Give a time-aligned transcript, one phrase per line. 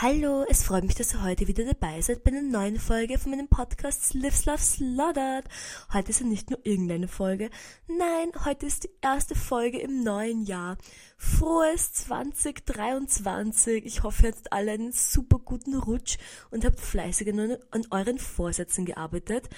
[0.00, 3.32] Hallo, es freut mich, dass ihr heute wieder dabei seid bei einer neuen Folge von
[3.32, 5.46] meinem Podcast Lives Love Slaughtered.
[5.92, 7.50] Heute ist ja nicht nur irgendeine Folge,
[7.88, 10.78] nein, heute ist die erste Folge im neuen Jahr.
[11.16, 13.84] Frohes 2023.
[13.86, 16.16] Ich hoffe, ihr hattet alle einen super guten Rutsch
[16.52, 19.48] und habt fleißig an, an euren Vorsätzen gearbeitet.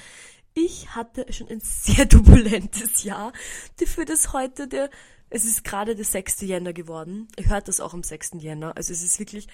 [0.54, 3.34] Ich hatte schon ein sehr turbulentes Jahr,
[3.78, 4.88] dafür dass heute der,
[5.28, 6.40] es ist gerade der 6.
[6.40, 7.28] Jänner geworden.
[7.36, 8.36] Ihr hört das auch am 6.
[8.38, 8.74] Jänner.
[8.78, 9.46] Also es ist wirklich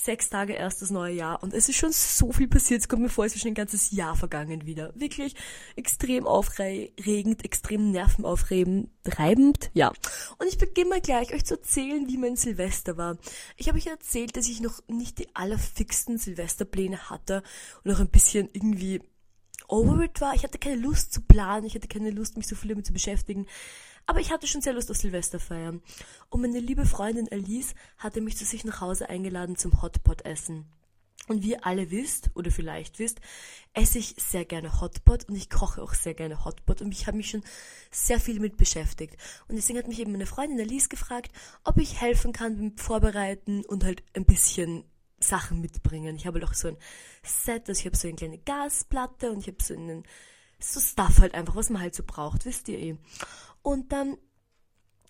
[0.00, 2.80] sechs Tage erst das neue Jahr und es ist schon so viel passiert.
[2.80, 4.92] Es kommt mir vor, es ist schon ein ganzes Jahr vergangen wieder.
[4.94, 5.34] Wirklich
[5.76, 9.92] extrem aufregend, extrem nervenaufreibend, treibend, ja.
[10.38, 13.18] Und ich beginne mal gleich euch zu erzählen, wie mein Silvester war.
[13.56, 17.42] Ich habe euch erzählt, dass ich noch nicht die allerfixen Silvesterpläne hatte
[17.82, 19.00] und noch ein bisschen irgendwie
[19.68, 20.34] over it war.
[20.34, 22.92] Ich hatte keine Lust zu planen, ich hatte keine Lust, mich so viel damit zu
[22.92, 23.46] beschäftigen.
[24.06, 25.82] Aber ich hatte schon sehr Lust auf Silvester feiern.
[26.28, 30.66] Und meine liebe Freundin Alice hatte mich zu sich nach Hause eingeladen zum Hotpot-Essen.
[31.26, 33.20] Und wie ihr alle wisst, oder vielleicht wisst,
[33.72, 37.16] esse ich sehr gerne Hotpot und ich koche auch sehr gerne Hotpot und ich habe
[37.16, 37.42] mich schon
[37.90, 39.16] sehr viel mit beschäftigt.
[39.48, 41.32] Und deswegen hat mich eben meine Freundin Alice gefragt,
[41.64, 44.84] ob ich helfen kann beim Vorbereiten und halt ein bisschen
[45.18, 46.16] Sachen mitbringen.
[46.16, 46.76] Ich habe halt auch so ein
[47.22, 50.04] Set, also ich habe so eine kleine Gasplatte und ich habe so einen
[50.58, 52.96] so Stuff halt einfach, was man halt so braucht, wisst ihr eh.
[53.64, 54.18] Und dann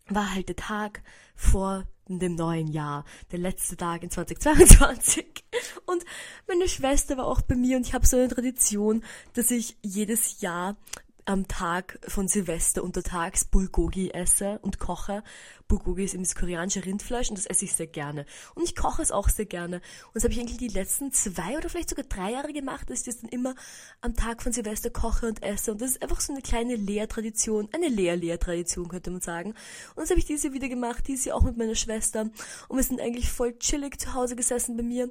[0.09, 1.03] war halt der Tag
[1.35, 5.45] vor dem neuen Jahr, der letzte Tag in 2022.
[5.87, 6.05] Und
[6.47, 10.41] meine Schwester war auch bei mir und ich habe so eine Tradition, dass ich jedes
[10.41, 10.77] Jahr
[11.25, 15.23] am Tag von Silvester untertags Bulgogi esse und koche.
[15.69, 18.27] Bulgogi ist eben das koreanische Rindfleisch und das esse ich sehr gerne.
[18.55, 19.77] Und ich koche es auch sehr gerne.
[19.77, 23.01] Und das habe ich eigentlich die letzten zwei oder vielleicht sogar drei Jahre gemacht, dass
[23.01, 23.55] ich das dann immer
[24.01, 25.73] am Tag von Silvester koche und esse.
[25.73, 29.51] Und das ist einfach so eine kleine Lehrtradition, eine Lehr-Lehr-Tradition könnte man sagen.
[29.51, 32.31] Und das habe ich diese wieder gemacht, diese auch mit meiner Schwester.
[32.69, 35.11] Und wir sind eigentlich voll chillig zu Hause gesessen bei mir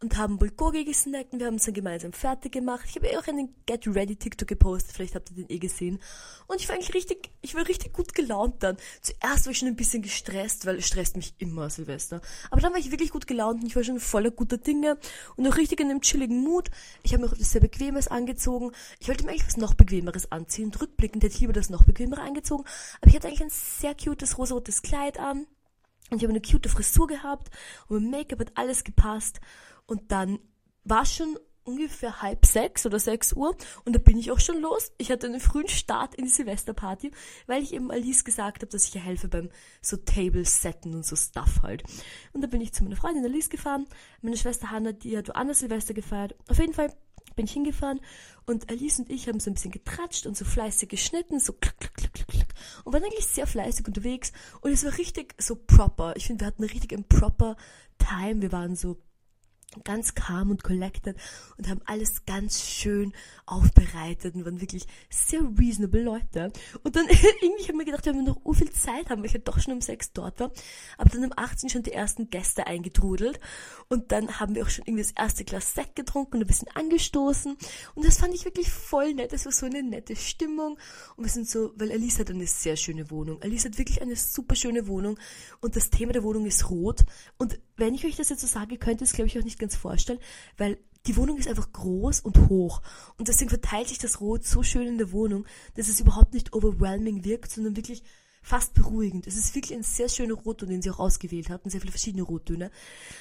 [0.00, 2.84] und haben Bulgogi gesnackt und wir haben es dann gemeinsam fertig gemacht.
[2.88, 5.98] Ich habe eh auch einen Get Ready TikTok gepostet, vielleicht habt ihr den eh gesehen.
[6.46, 8.76] Und ich war eigentlich richtig, ich war richtig gut gelaunt dann.
[9.00, 12.20] Zuerst war ich schon ein bisschen gestresst, weil es stresst mich immer Silvester.
[12.50, 14.98] Aber dann war ich wirklich gut gelaunt und ich war schon voller guter Dinge
[15.36, 16.70] und auch richtig in einem chilligen Mut.
[17.02, 18.72] Ich habe mir auch etwas sehr Bequemes angezogen.
[18.98, 20.72] Ich wollte mir eigentlich was noch Bequemeres anziehen.
[20.74, 22.64] Rückblickend hätte ich lieber das noch Bequemere angezogen.
[23.00, 25.46] Aber ich hatte eigentlich ein sehr cutes rosarotes Kleid an.
[26.10, 27.50] Und ich habe eine cute Frisur gehabt
[27.88, 29.40] und mein Make-up hat alles gepasst.
[29.86, 30.38] Und dann
[30.84, 34.92] war schon ungefähr halb sechs oder sechs Uhr und da bin ich auch schon los.
[34.98, 37.10] Ich hatte einen frühen Start in die Silvesterparty,
[37.46, 41.06] weil ich eben Alice gesagt habe, dass ich ihr helfe beim so Table setten und
[41.06, 41.82] so Stuff halt.
[42.32, 43.86] Und da bin ich zu meiner Freundin Alice gefahren.
[44.22, 46.34] Meine Schwester Hannah, die hat woanders Silvester gefeiert.
[46.48, 46.94] Auf jeden Fall
[47.36, 48.00] bin ich hingefahren
[48.46, 51.78] und Alice und ich haben so ein bisschen getratscht und so fleißig geschnitten, so klack,
[51.78, 52.48] klack, klack, klack, klack.
[52.84, 56.14] Und waren eigentlich sehr fleißig unterwegs und es war richtig so proper.
[56.16, 57.56] Ich finde, wir hatten richtig ein proper
[57.98, 58.42] Time.
[58.42, 58.98] Wir waren so
[59.82, 61.16] ganz calm und collected
[61.58, 63.12] und haben alles ganz schön
[63.46, 66.52] aufbereitet und waren wirklich sehr reasonable Leute.
[66.82, 67.06] Und dann
[67.42, 69.58] irgendwie habe ich mir gedacht, wenn wir noch viel Zeit haben, weil ich ja doch
[69.58, 70.52] schon um sechs dort war,
[70.98, 73.40] aber dann um 18 schon die ersten Gäste eingetrudelt
[73.88, 76.68] und dann haben wir auch schon irgendwie das erste Glas Sekt getrunken und ein bisschen
[76.74, 77.56] angestoßen
[77.94, 79.32] und das fand ich wirklich voll nett.
[79.32, 80.78] Es war so eine nette Stimmung
[81.16, 83.42] und wir sind so, weil Alice hat eine sehr schöne Wohnung.
[83.42, 85.18] Alice hat wirklich eine super schöne Wohnung
[85.60, 87.04] und das Thema der Wohnung ist rot
[87.38, 89.58] und wenn ich euch das jetzt so sage, könnt ihr es glaube ich auch nicht
[89.58, 90.20] ganz vorstellen,
[90.56, 92.80] weil die Wohnung ist einfach groß und hoch
[93.18, 96.54] und deswegen verteilt sich das Rot so schön in der Wohnung, dass es überhaupt nicht
[96.54, 98.02] overwhelming wirkt, sondern wirklich
[98.44, 99.26] fast beruhigend.
[99.26, 102.22] Es ist wirklich ein sehr schöner Rotton, den sie auch ausgewählt hatten, sehr viele verschiedene
[102.22, 102.70] Rottöne.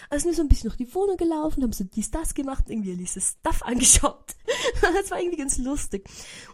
[0.09, 2.65] Also sind wir so ein bisschen durch die Wohnung gelaufen, haben so dies, das gemacht,
[2.67, 4.35] irgendwie Alice Stuff angeschaut.
[4.81, 6.07] das war irgendwie ganz lustig.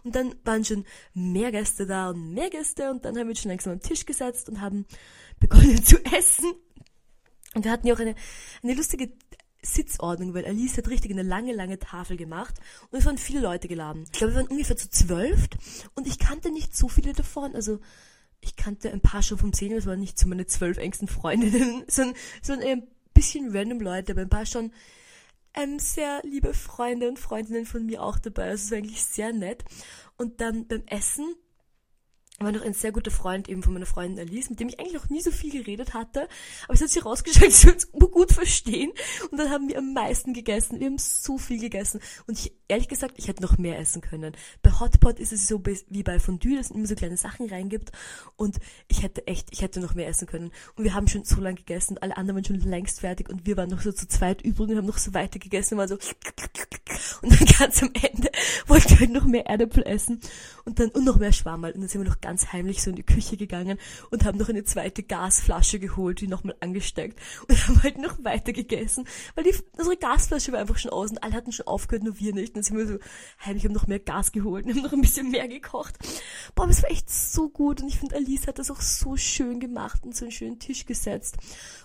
[0.04, 0.84] Und dann waren schon
[1.14, 4.06] mehr Gäste da und mehr Gäste und dann haben wir uns schon langsam am Tisch
[4.06, 4.86] gesetzt und haben
[5.40, 6.54] begonnen zu essen.
[7.54, 8.14] Und wir hatten ja auch eine,
[8.62, 9.10] eine lustige
[9.62, 12.54] Sitzordnung, weil Alice hat richtig eine lange, lange Tafel gemacht
[12.90, 14.04] und es waren viele Leute geladen.
[14.12, 15.48] Ich glaube, wir waren ungefähr zu zwölf
[15.94, 17.80] und ich kannte nicht so viele davon, also
[18.40, 21.84] ich kannte ein paar schon vom Sehen, das waren nicht so meine zwölf engsten Freundinnen,
[21.88, 24.72] sondern, sondern ein bisschen random Leute, aber ein paar schon
[25.54, 29.32] ähm, sehr liebe Freunde und Freundinnen von mir auch dabei, also es war eigentlich sehr
[29.32, 29.64] nett.
[30.16, 31.34] Und dann beim Essen
[32.42, 34.94] war noch ein sehr guter Freund eben von meiner Freundin Alice, mit dem ich eigentlich
[34.94, 36.26] noch nie so viel geredet hatte.
[36.64, 38.92] Aber es hat sich herausgestellt, dass wir uns gut verstehen.
[39.30, 40.80] Und dann haben wir am meisten gegessen.
[40.80, 42.00] Wir haben so viel gegessen.
[42.26, 44.34] Und ich, ehrlich gesagt, ich hätte noch mehr essen können.
[44.62, 47.92] Bei Hotpot ist es so wie bei Fondue, dass es immer so kleine Sachen reingibt.
[48.36, 48.56] Und
[48.88, 50.50] ich hätte echt, ich hätte noch mehr essen können.
[50.76, 51.98] Und wir haben schon so lange gegessen.
[51.98, 53.28] Alle anderen waren schon längst fertig.
[53.28, 55.76] Und wir waren noch so zu zweit übrig und haben noch so weiter gegessen.
[55.76, 55.98] War so.
[57.22, 58.30] Und dann ganz am Ende
[58.66, 60.20] wollten wir halt noch mehr Erdäpfel essen
[60.64, 61.72] und dann und noch mehr Schwammerl.
[61.72, 63.78] Und dann sind wir noch ganz heimlich so in die Küche gegangen
[64.10, 67.18] und haben noch eine zweite Gasflasche geholt, die nochmal angesteckt
[67.48, 71.22] und haben halt noch weiter gegessen, weil die, unsere Gasflasche war einfach schon aus und
[71.22, 72.50] alle hatten schon aufgehört, nur wir nicht.
[72.50, 72.98] Und dann sind wir so
[73.44, 75.98] heimlich, haben noch mehr Gas geholt und haben noch ein bisschen mehr gekocht.
[76.54, 79.16] Boah, aber es war echt so gut und ich finde, Alice hat das auch so
[79.16, 81.38] schön gemacht und so einen schönen Tisch gesetzt.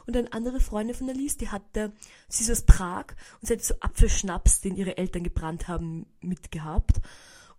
[0.05, 1.93] Und eine andere Freundin von Alice, die hatte,
[2.27, 3.07] sie ist aus Prag
[3.41, 7.01] und sie hatte so Apfelschnaps, den ihre Eltern gebrannt haben, mitgehabt.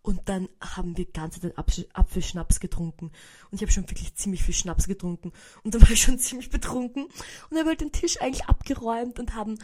[0.06, 3.06] Und dann haben wir ganze Zeit Apfelschnaps getrunken.
[3.50, 5.32] Und ich habe schon wirklich ziemlich viel Schnaps getrunken.
[5.64, 7.06] Und dann war ich schon ziemlich betrunken.
[7.06, 9.58] Und wir halt den Tisch eigentlich abgeräumt und haben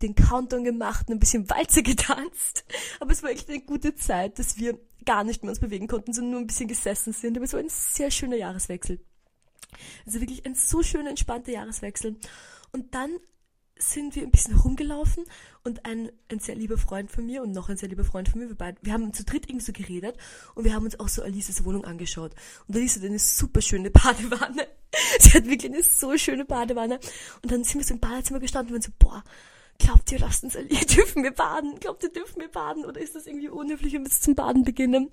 [0.00, 2.64] den Countdown gemacht und ein bisschen Walzer getanzt.
[3.00, 6.12] Aber es war echt eine gute Zeit, dass wir gar nicht mehr uns bewegen konnten,
[6.12, 7.36] sondern nur ein bisschen gesessen sind.
[7.36, 9.00] Aber es war ein sehr schöner Jahreswechsel.
[10.06, 12.20] Also wirklich ein so schöner, entspannter Jahreswechsel.
[12.70, 13.10] Und dann
[13.78, 15.24] sind wir ein bisschen rumgelaufen
[15.64, 18.40] und ein, ein sehr lieber Freund von mir und noch ein sehr lieber Freund von
[18.40, 20.16] mir, wir, beide, wir haben zu dritt irgendwie so geredet
[20.54, 22.32] und wir haben uns auch so Alices Wohnung angeschaut.
[22.66, 24.66] Und Alice hat eine super schöne Badewanne.
[25.20, 26.98] Sie hat wirklich eine so schöne Badewanne.
[27.42, 29.24] Und dann sind wir so im Badezimmer gestanden und waren so, boah,
[29.78, 30.54] glaubt ihr, lasst uns,
[30.94, 31.78] dürfen wir baden?
[31.80, 32.84] Glaubt ihr, dürfen wir baden?
[32.84, 35.10] Oder ist das irgendwie unhöflich, wenn wir zum Baden beginnen?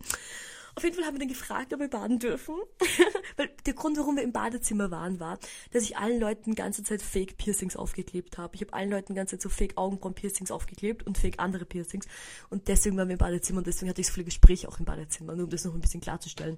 [0.75, 2.55] Auf jeden Fall haben wir dann gefragt, ob wir baden dürfen.
[3.37, 5.39] Weil der Grund, warum wir im Badezimmer waren, war,
[5.71, 8.55] dass ich allen Leuten die ganze Zeit Fake Piercings aufgeklebt habe.
[8.55, 12.07] Ich habe allen Leuten die ganze Zeit so Fake Augenbrauen-Piercings aufgeklebt und Fake andere Piercings.
[12.49, 14.85] Und deswegen waren wir im Badezimmer und deswegen hatte ich so viele Gespräche auch im
[14.85, 16.57] Badezimmer, nur um das noch ein bisschen klarzustellen.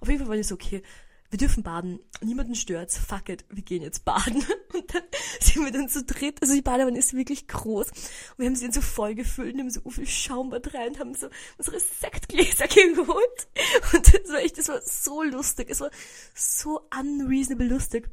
[0.00, 0.82] Auf jeden Fall war ich so, okay,
[1.30, 4.44] wir dürfen baden, niemanden stört's, fuck it, wir gehen jetzt baden.
[4.72, 5.02] Und dann
[5.40, 7.88] sind wir dann zu dritt, also die Badewanne ist wirklich groß.
[7.88, 11.00] Und wir haben sie dann so voll gefüllt und haben so viel Schaumbad rein und
[11.00, 11.28] haben so
[11.58, 13.48] unsere Sektgläser geholt.
[13.92, 15.90] Und das war echt, das war so lustig, es war
[16.34, 18.08] so unreasonable lustig.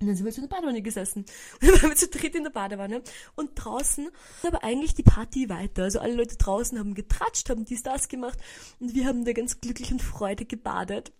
[0.00, 1.26] Und dann sind wir zu der Badewanne gesessen.
[1.60, 3.02] Und dann waren wir zu dritt in der Badewanne.
[3.36, 4.08] Und draußen
[4.40, 5.82] war aber eigentlich die Party weiter.
[5.82, 8.38] Also alle Leute draußen haben getratscht, haben dies, das gemacht.
[8.78, 11.12] Und wir haben da ganz glücklich und freudig gebadet.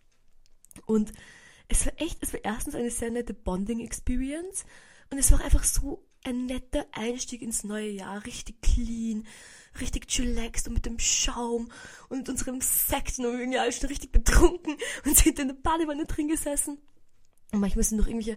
[0.87, 1.13] Und
[1.69, 4.65] es war echt, es war erstens eine sehr nette Bonding-Experience
[5.11, 9.27] und es war einfach so ein netter Einstieg ins neue Jahr, richtig clean,
[9.81, 11.71] richtig chillaxed und mit dem Schaum
[12.09, 16.29] und unserem Sekt und irgendwie alle schon richtig betrunken und sind in der Badewanne drin
[16.29, 16.79] gesessen.
[17.53, 18.37] Und manchmal sind noch irgendwelche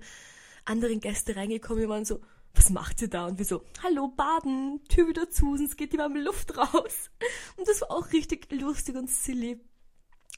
[0.66, 2.22] anderen Gäste reingekommen, die waren so,
[2.56, 3.26] was macht ihr da?
[3.26, 7.10] Und wir so, hallo, baden, Tür wieder zu, sonst geht die warme Luft raus.
[7.58, 9.60] Und das war auch richtig lustig und silly.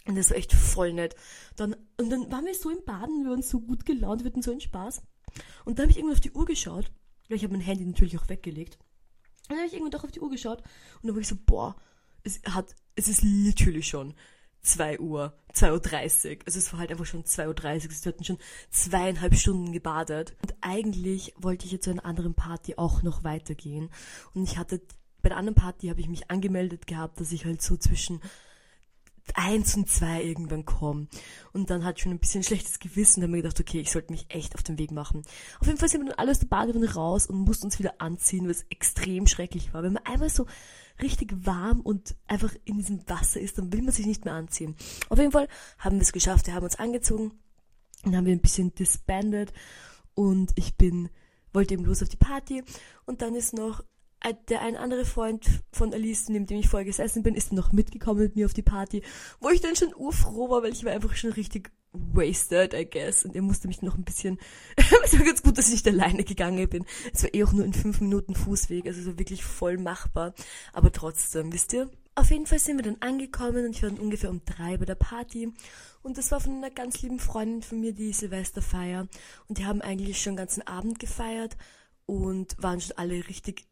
[0.08, 1.16] Und das war echt voll nett.
[1.56, 4.42] Dann, und dann waren wir so im Baden, wir waren so gut gelaunt, wir hatten
[4.42, 5.02] so einen Spaß.
[5.66, 6.92] Und dann habe ich irgendwann auf die Uhr geschaut.
[7.28, 8.78] Ich habe mein Handy natürlich auch weggelegt.
[9.48, 10.62] Und dann habe ich irgendwann doch auf die Uhr geschaut
[11.02, 11.76] und dann war ich so, boah,
[12.24, 14.16] es hat, es ist literally schon
[14.66, 16.42] 2 Uhr, 2.30 Uhr.
[16.46, 17.70] Also es war halt einfach schon 2.30 Uhr.
[17.70, 18.40] Also wir hatten schon
[18.72, 20.36] zweieinhalb Stunden gebadet.
[20.42, 23.90] Und eigentlich wollte ich jetzt zu einer anderen Party auch noch weitergehen.
[24.34, 24.82] Und ich hatte,
[25.22, 28.22] bei der anderen Party habe ich mich angemeldet gehabt, dass ich halt so zwischen
[29.34, 31.10] eins und zwei irgendwann kommen.
[31.52, 33.92] Und dann hatte ich schon ein bisschen schlechtes Gewissen und habe mir gedacht, okay, ich
[33.92, 35.24] sollte mich echt auf den Weg machen.
[35.60, 37.96] Auf jeden Fall sind wir dann alle aus der Badewanne raus und mussten uns wieder
[38.00, 39.84] anziehen, was extrem schrecklich war.
[39.84, 40.46] Wenn man einmal so
[41.02, 44.76] richtig warm und einfach in diesem Wasser ist, dann will man sich nicht mehr anziehen.
[45.10, 45.48] Auf jeden Fall
[45.80, 47.34] haben wir es geschafft, wir haben uns angezogen
[48.04, 49.52] und haben wir ein bisschen disbanded
[50.14, 51.10] und ich bin,
[51.52, 52.64] wollte eben los auf die Party
[53.06, 53.84] und dann ist noch
[54.50, 58.22] der ein anderer Freund von Alice, neben dem ich vorher gesessen bin, ist noch mitgekommen
[58.22, 59.04] mit mir auf die Party,
[59.40, 63.26] wo ich dann schon urfroh war, weil ich war einfach schon richtig wasted, I guess.
[63.26, 64.40] Und er musste mich noch ein bisschen,
[64.76, 66.86] es war ganz gut, dass ich nicht alleine gegangen bin.
[67.14, 70.34] Es war eh auch nur in fünf Minuten Fußweg, also so wirklich voll machbar.
[70.74, 71.90] Aber trotzdem, wisst ihr?
[72.18, 74.86] Auf jeden Fall sind wir dann angekommen und ich war dann ungefähr um drei bei
[74.86, 75.52] der Party.
[76.02, 79.08] Und das war von einer ganz lieben Freundin von mir, die Silvesterfeier.
[79.48, 81.58] Und die haben eigentlich schon den ganzen Abend gefeiert
[82.06, 83.66] und waren schon alle richtig,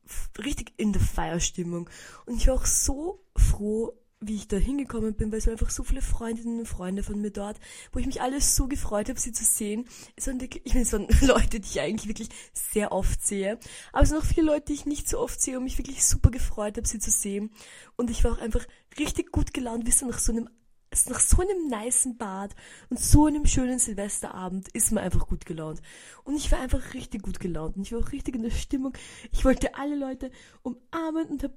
[0.43, 1.89] richtig in der Feierstimmung.
[2.25, 3.93] Und ich war auch so froh,
[4.27, 7.19] wie ich da hingekommen bin, weil es waren einfach so viele Freundinnen und Freunde von
[7.19, 7.59] mir dort,
[7.91, 9.85] wo ich mich alles so gefreut habe, sie zu sehen.
[10.15, 13.59] Es waren wirklich, ich meine, es waren Leute, die ich eigentlich wirklich sehr oft sehe,
[13.91, 16.05] aber es sind auch viele Leute, die ich nicht so oft sehe und mich wirklich
[16.05, 17.51] super gefreut habe, sie zu sehen.
[17.95, 18.65] Und ich war auch einfach
[18.97, 20.49] richtig gut gelaunt, wisst ihr, nach so einem
[20.93, 22.55] ist nach so einem niceen Bad
[22.89, 25.81] und so einem schönen Silvesterabend ist man einfach gut gelaunt.
[26.23, 28.93] Und ich war einfach richtig gut gelaunt und ich war auch richtig in der Stimmung.
[29.31, 30.31] Ich wollte alle Leute
[30.61, 31.53] umarmen und habe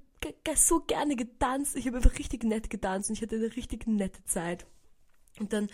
[0.56, 1.76] so gerne getanzt.
[1.76, 4.66] Ich habe einfach richtig nett getanzt und ich hatte eine richtig nette Zeit.
[5.38, 5.68] Und dann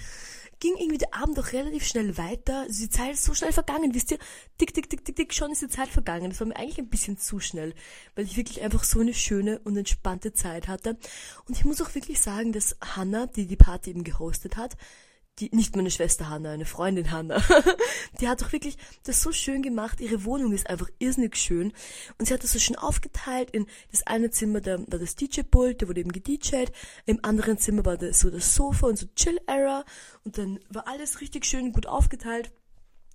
[0.62, 2.60] ging irgendwie der Abend auch relativ schnell weiter.
[2.60, 4.18] Also die Zeit ist so schnell vergangen, wisst ihr?
[4.58, 6.30] Tick, tick, tick, tick, tick, schon ist die Zeit vergangen.
[6.30, 7.74] Das war mir eigentlich ein bisschen zu schnell,
[8.14, 10.96] weil ich wirklich einfach so eine schöne und entspannte Zeit hatte.
[11.48, 14.76] Und ich muss auch wirklich sagen, dass Hannah, die die Party eben gehostet hat,
[15.38, 17.42] die, nicht meine Schwester Hanna, eine Freundin Hanna,
[18.20, 20.00] die hat doch wirklich das so schön gemacht.
[20.00, 21.72] Ihre Wohnung ist einfach irrsinnig schön.
[22.18, 25.82] Und sie hat das so schön aufgeteilt in das eine Zimmer, da war das DJ-Pult,
[25.82, 26.72] da wurde eben gedjed.
[27.06, 29.84] Im anderen Zimmer war das so das Sofa und so Chill-Era.
[30.24, 32.52] Und dann war alles richtig schön gut aufgeteilt.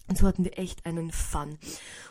[0.08, 1.58] Und so hatten wir echt einen Fun.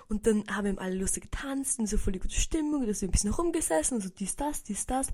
[0.09, 3.03] Und dann haben wir alle lustig getanzt und so voll die gute Stimmung, da sind
[3.03, 5.09] wir ein bisschen rumgesessen und so dies, das, dies, das.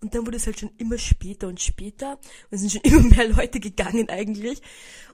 [0.00, 2.12] Und dann wurde es halt schon immer später und später.
[2.12, 4.62] Und es sind schon immer mehr Leute gegangen eigentlich.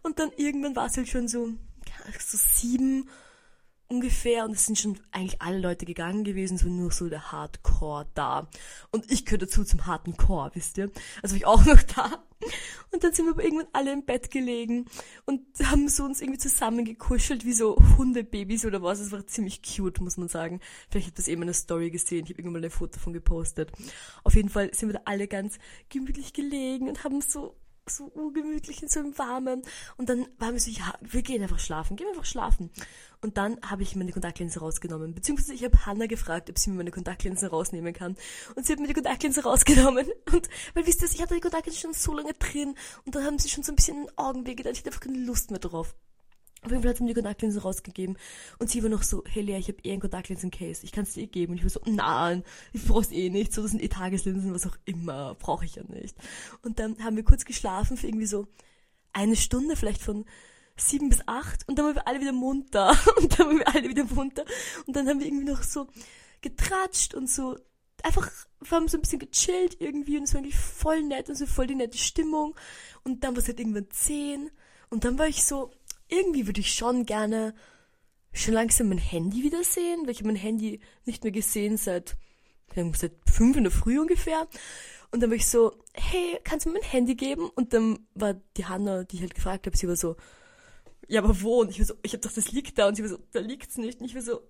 [0.03, 1.51] Und dann irgendwann war es halt schon so,
[2.19, 3.09] so sieben
[3.89, 4.45] ungefähr.
[4.45, 8.49] Und es sind schon eigentlich alle Leute gegangen gewesen, so nur so der Hardcore da.
[8.91, 10.91] Und ich gehöre dazu zum harten Core, wisst ihr?
[11.23, 12.25] Also ich auch noch da.
[12.91, 14.87] Und dann sind wir aber irgendwann alle im Bett gelegen
[15.25, 19.01] und haben so uns irgendwie zusammengekuschelt wie so Hundebabys oder was.
[19.01, 20.61] Es war ziemlich cute, muss man sagen.
[20.91, 22.25] Vielleicht habt ihr das eben in der Story gesehen.
[22.25, 23.73] Ich habe irgendwann mal ein Foto davon gepostet.
[24.23, 27.57] Auf jeden Fall sind wir da alle ganz gemütlich gelegen und haben so
[27.91, 29.63] so ungemütlich in so einem Warmen.
[29.97, 32.71] Und dann waren wir so, ja, wir gehen einfach schlafen, gehen einfach schlafen.
[33.21, 35.15] Und dann habe ich meine Kontaktlinse rausgenommen.
[35.15, 38.17] Beziehungsweise ich habe Hannah gefragt, ob sie mir meine Kontaktlinsen rausnehmen kann.
[38.55, 40.07] Und sie hat mir die Kontaktlinse rausgenommen.
[40.33, 42.75] Und, weil wisst ihr, ich hatte die Kontaktlinse schon so lange drin.
[43.07, 44.73] Und dann haben sie schon so ein bisschen Augenweh getan.
[44.73, 45.95] Ich hatte einfach keine Lust mehr drauf.
[46.65, 48.17] Auf jeden Fall hat sie mir die Kontaktlinsen rausgegeben.
[48.59, 51.13] Und sie war noch so, hey Lea, ich habe eh ein Kontaktlinsen-Case, ich kann es
[51.13, 51.53] dir eh geben.
[51.53, 52.43] Und ich war so, nein,
[52.73, 55.83] ich brauch's eh nicht, so das sind eh Tageslinsen, was auch immer, brauche ich ja
[55.85, 56.17] nicht.
[56.63, 58.47] Und dann haben wir kurz geschlafen für irgendwie so
[59.13, 60.25] eine Stunde, vielleicht von
[60.77, 61.69] sieben bis acht.
[61.69, 62.97] Und dann waren wir alle wieder munter.
[63.19, 64.45] Und dann waren wir alle wieder munter.
[64.87, 65.87] Und dann haben wir irgendwie noch so
[66.41, 67.57] getratscht und so
[68.03, 68.31] einfach,
[68.61, 70.19] wir haben so ein bisschen gechillt irgendwie.
[70.19, 72.55] Und es war eigentlich voll nett und so voll die nette Stimmung.
[73.03, 74.51] Und dann war es halt irgendwann zehn.
[74.91, 75.71] Und dann war ich so,
[76.09, 77.55] irgendwie würde ich schon gerne
[78.33, 82.17] schon langsam mein Handy wiedersehen, weil ich habe mein Handy nicht mehr gesehen seit,
[82.75, 84.49] seit fünf in der Früh ungefähr.
[85.13, 87.49] Und dann war ich so, hey, kannst du mir mein Handy geben?
[87.55, 90.17] Und dann war die Hanna, die ich halt gefragt habe, sie war so,
[91.07, 91.61] ja, aber wo?
[91.61, 92.89] Und ich war so, ich hab doch, das liegt da.
[92.89, 94.01] Und sie war so, da liegt's nicht.
[94.01, 94.41] Und ich war so,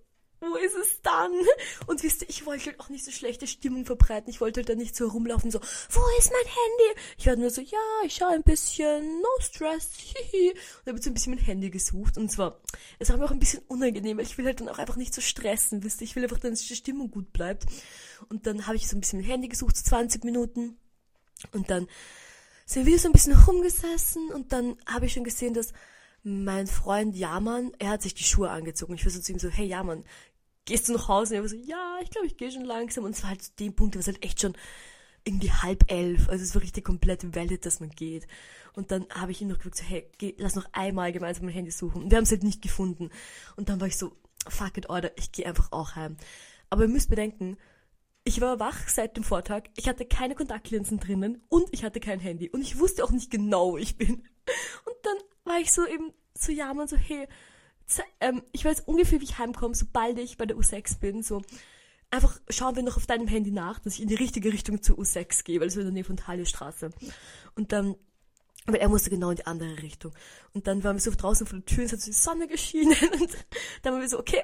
[0.50, 1.32] wo ist es dann?
[1.86, 4.30] Und wisst ihr, ich wollte halt auch nicht so schlechte Stimmung verbreiten.
[4.30, 7.00] Ich wollte halt da nicht so rumlaufen, so, wo ist mein Handy?
[7.18, 10.50] Ich war nur so, ja, ich schaue ein bisschen, no stress, hihi.
[10.50, 12.16] Und habe so ein bisschen mein Handy gesucht.
[12.16, 12.60] Und zwar,
[12.98, 15.14] es war mir auch ein bisschen unangenehm, weil ich will halt dann auch einfach nicht
[15.14, 16.06] so stressen, wisst ihr.
[16.06, 17.66] Ich will einfach, dass die Stimmung gut bleibt.
[18.28, 20.76] Und dann habe ich so ein bisschen mein Handy gesucht, so 20 Minuten.
[21.52, 21.88] Und dann
[22.66, 25.72] sind wir so ein bisschen rumgesessen und dann habe ich schon gesehen, dass
[26.22, 28.94] mein Freund Jaman, er hat sich die Schuhe angezogen.
[28.94, 30.04] Ich war so zu ihm so, hey Jaman,
[30.64, 31.34] gehst du nach Hause?
[31.34, 33.04] Und er war so, ja, ich glaube, ich gehe schon langsam.
[33.04, 34.54] Und es war halt zu dem Punkt, es war halt echt schon
[35.24, 36.28] irgendwie halb elf.
[36.28, 38.26] Also es war richtig komplett valid, dass man geht.
[38.74, 41.54] Und dann habe ich ihn noch gesagt, so, hey, geh, lass noch einmal gemeinsam mein
[41.54, 42.02] Handy suchen.
[42.02, 43.10] Und wir haben es halt nicht gefunden.
[43.56, 44.12] Und dann war ich so,
[44.48, 46.16] fuck it, Order, ich gehe einfach auch heim.
[46.70, 47.56] Aber ihr müsst bedenken,
[48.24, 52.20] ich war wach seit dem Vortag, ich hatte keine Kontaktlinsen drinnen und ich hatte kein
[52.20, 52.48] Handy.
[52.48, 54.14] Und ich wusste auch nicht genau, wo ich bin.
[54.84, 57.28] Und dann war ich so eben zu jammern, so, hey,
[58.20, 61.42] ähm, ich weiß ungefähr, wie ich heimkomme, sobald ich bei der U6 bin, so,
[62.10, 64.98] einfach schauen wir noch auf deinem Handy nach, dass ich in die richtige Richtung zur
[64.98, 66.90] U6 gehe, weil es in der Nähe von Thalierstraße.
[67.56, 67.96] Und dann,
[68.66, 70.12] weil er musste genau in die andere Richtung.
[70.52, 72.96] Und dann waren wir so draußen vor der Tür, es hat so die Sonne geschienen
[73.20, 73.30] und
[73.82, 74.42] dann waren wir so, okay,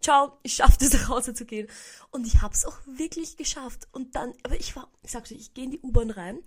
[0.00, 1.68] ciao, ich schaffte es nach Hause zu gehen.
[2.10, 3.88] Und ich habe es auch wirklich geschafft.
[3.92, 6.38] Und dann, aber ich war, ich sagte, ich gehe in die U-Bahn rein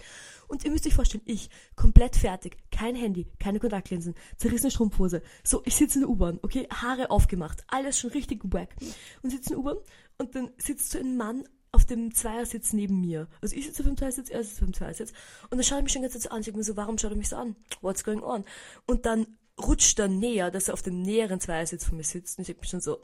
[0.47, 5.21] und ihr müsst euch vorstellen, ich, komplett fertig, kein Handy, keine Kontaktlinsen, zerrissene Strumpfhose.
[5.43, 8.75] So, ich sitze in der U-Bahn, okay, Haare aufgemacht, alles schon richtig wack.
[9.21, 9.77] Und sitze in der U-Bahn
[10.17, 11.43] und dann sitzt so ein Mann
[11.73, 13.27] auf dem Zweiersitz neben mir.
[13.41, 15.11] Also ich sitze auf dem Zweiersitz, er sitzt auf dem Zweiersitz.
[15.49, 16.39] Und dann schaut er mich schon ganz so an.
[16.39, 17.55] Ich denke mir so, warum schaut er mich so an?
[17.81, 18.45] What's going on?
[18.85, 19.25] Und dann
[19.59, 22.37] rutscht er näher, dass er auf dem näheren Zweiersitz von mir sitzt.
[22.37, 22.99] Und ich denke mir schon so,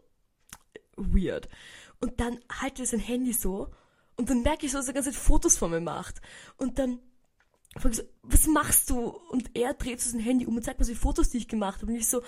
[1.00, 1.48] weird.
[2.00, 3.70] Und dann halte ich sein Handy so
[4.16, 6.22] und dann merke ich so, dass er ganze Fotos von mir macht.
[6.58, 7.00] Und dann
[7.78, 9.00] frage ich so, was machst du?
[9.32, 11.48] Und er dreht so sein Handy um und zeigt mir so die Fotos, die ich
[11.48, 11.92] gemacht habe.
[11.92, 12.22] Und ich so,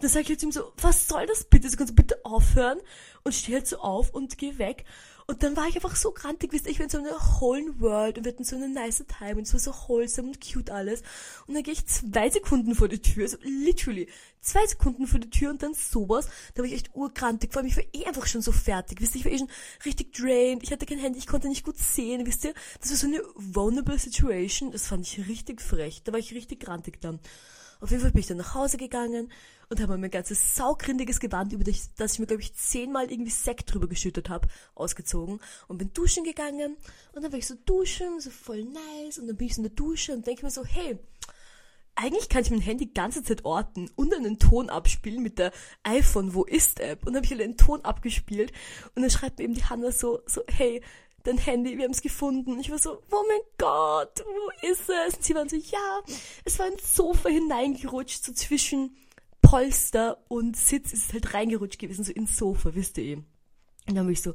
[0.00, 1.68] dann sage ich jetzt ihm so, was soll das bitte?
[1.70, 2.78] So kannst du bitte aufhören?
[3.24, 4.84] Und stehe halt so auf und gehe weg.
[5.28, 8.16] Und dann war ich einfach so grantig, wisst ihr, ich so in einer whole world
[8.16, 11.02] und wir hatten so eine nice time und es war so wholesome und cute alles.
[11.48, 14.08] Und dann gehe ich zwei Sekunden vor die Tür, so literally
[14.40, 16.28] zwei Sekunden vor die Tür und dann sowas.
[16.54, 19.16] Da war ich echt urgrantig, vor allem ich war eh einfach schon so fertig, wisst
[19.16, 19.50] ihr, ich war eh schon
[19.84, 22.54] richtig drained, ich hatte kein Handy, ich konnte nicht gut sehen, wisst ihr.
[22.80, 26.60] Das war so eine vulnerable situation, das fand ich richtig frech, da war ich richtig
[26.60, 27.18] grantig dann.
[27.80, 29.30] Auf jeden Fall bin ich dann nach Hause gegangen
[29.68, 33.30] und habe mir mein ganzes saugrindiges Gewand, über das, ich mir, glaube ich, zehnmal irgendwie
[33.30, 36.76] Sekt drüber geschüttet habe, ausgezogen und bin duschen gegangen.
[37.12, 39.18] Und dann war ich so duschen, so voll nice.
[39.18, 40.98] Und dann bin ich so in der Dusche und denke mir so, hey,
[41.96, 45.50] eigentlich kann ich mein Handy die ganze Zeit orten und einen Ton abspielen mit der
[45.82, 47.00] iPhone Wo ist App.
[47.00, 48.52] Und dann habe ich halt einen Ton abgespielt
[48.94, 50.82] und dann schreibt mir eben die Hanna so, so, hey,
[51.24, 52.60] dein Handy, wir haben es gefunden.
[52.60, 55.16] Ich war so, oh mein Gott, wo ist es?
[55.16, 56.00] Und sie waren so, ja,
[56.44, 58.96] es war ein Sofa hineingerutscht, so zwischen
[59.46, 63.26] Polster und Sitz ist halt reingerutscht gewesen, so ins Sofa, wisst ihr eben.
[63.88, 64.34] Und dann bin ich so,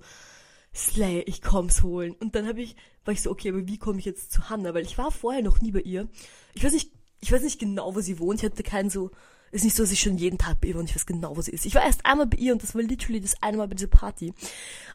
[0.73, 2.15] Slay, ich komm's holen.
[2.17, 4.73] Und dann habe ich, war ich so, okay, aber wie komme ich jetzt zu Hannah?
[4.73, 6.07] Weil ich war vorher noch nie bei ihr.
[6.53, 8.39] Ich weiß nicht, ich weiß nicht genau, wo sie wohnt.
[8.39, 9.11] Ich hatte keinen so
[9.51, 11.35] ist nicht so, dass ich schon jeden Tag bei ihr war und ich weiß genau,
[11.35, 11.65] wo sie ist.
[11.65, 13.87] Ich war erst einmal bei ihr und das war literally das eine Mal bei dieser
[13.87, 14.33] Party.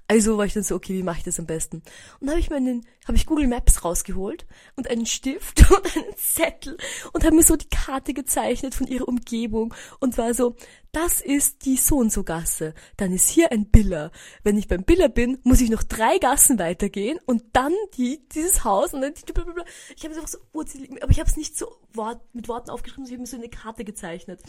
[0.09, 1.83] Also war ich dann so, okay, wie mache ich das am besten?
[2.21, 4.47] Und habe ich meinen, habe ich Google Maps rausgeholt
[4.77, 6.77] und einen Stift und einen Zettel
[7.13, 10.57] und habe mir so die Karte gezeichnet von ihrer Umgebung und war so,
[10.97, 12.73] das ist die so und so Gasse.
[12.97, 14.11] Dann ist hier ein Biller.
[14.45, 18.65] Wenn ich beim Biller bin, muss ich noch drei Gassen weitergehen und dann die, dieses
[18.65, 19.67] Haus und dann die, blablabla.
[19.95, 23.05] Ich habe es einfach so, aber ich habe es nicht so Wort, mit Worten aufgeschrieben,
[23.05, 24.41] ich habe mir so eine Karte gezeichnet.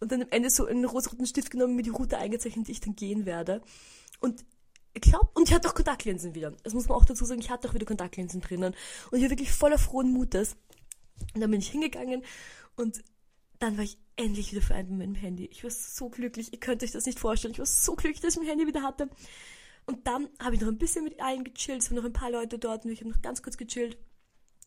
[0.00, 2.80] Und dann am Ende so einen rosaroten Stift genommen, mir die Route eingezeichnet, die ich
[2.80, 3.60] dann gehen werde.
[4.20, 4.46] Und
[4.94, 6.54] ich glaube, und ich hatte auch Kontaktlinsen wieder.
[6.62, 8.74] Das muss man auch dazu sagen, ich hatte auch wieder Kontaktlinsen drinnen.
[9.10, 10.56] Und ich war wirklich voller frohen Mutes.
[11.34, 12.24] Und dann bin ich hingegangen
[12.76, 13.04] und
[13.58, 15.46] dann war ich endlich wieder vereint mit meinem Handy.
[15.46, 17.52] Ich war so glücklich, ihr könnt euch das nicht vorstellen.
[17.52, 19.08] Ich war so glücklich, dass ich mein Handy wieder hatte.
[19.86, 21.82] Und dann habe ich noch ein bisschen mit allen gechillt.
[21.82, 23.96] Es waren noch ein paar Leute dort und ich habe noch ganz kurz gechillt.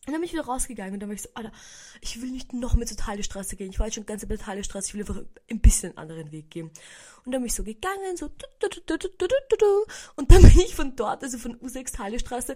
[0.06, 1.50] Und dann bin ich wieder rausgegangen und dann war ich so, Alter,
[2.02, 3.70] ich will nicht noch mehr zur Thale-Straße gehen.
[3.70, 6.30] Ich war jetzt schon ganz bei der Thale-Straße, ich will einfach ein bisschen einen anderen
[6.30, 6.70] Weg gehen.
[7.24, 8.26] Und dann bin ich so gegangen, so,
[10.16, 12.54] und dann bin ich von dort, also von U6 Thale-Straße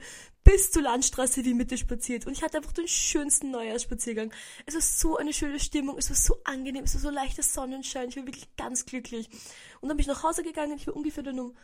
[0.49, 2.27] bis zur Landstraße wie Mitte spaziert.
[2.27, 4.33] Und ich hatte einfach den schönsten Neujahrsspaziergang.
[4.65, 8.09] Es war so eine schöne Stimmung, es war so angenehm, es war so leichter Sonnenschein,
[8.09, 9.29] ich war wirklich ganz glücklich.
[9.83, 11.55] Und dann bin ich nach Hause gegangen, ich war ungefähr dann um,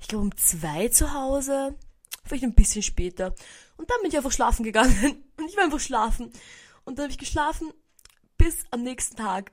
[0.00, 1.76] ich glaube um zwei zu Hause
[2.24, 3.32] vielleicht ein bisschen später.
[3.76, 5.22] Und dann bin ich einfach schlafen gegangen.
[5.38, 6.32] Und ich war einfach schlafen.
[6.84, 7.72] Und dann habe ich geschlafen
[8.36, 9.52] bis am nächsten Tag.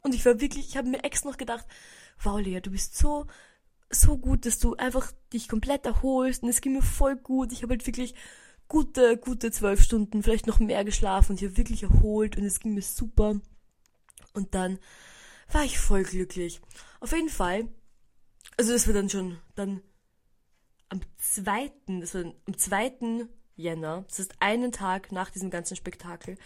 [0.00, 1.66] Und ich war wirklich, ich habe mir extra noch gedacht,
[2.22, 3.26] wow Lea, du bist so,
[3.92, 6.42] so gut, dass du einfach dich komplett erholst.
[6.42, 7.52] Und es ging mir voll gut.
[7.52, 8.14] Ich habe halt wirklich
[8.68, 11.32] gute, gute zwölf Stunden, vielleicht noch mehr geschlafen.
[11.32, 13.40] Und ich habe wirklich erholt und es ging mir super.
[14.34, 14.78] Und dann
[15.50, 16.60] war ich voll glücklich.
[17.00, 17.68] Auf jeden Fall.
[18.56, 19.82] Also das war dann schon, dann
[20.88, 23.28] am 2., das war am 2.
[23.56, 26.36] Jänner, das ist einen Tag nach diesem ganzen Spektakel,